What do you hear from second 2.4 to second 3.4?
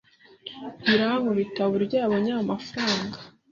mafaranga.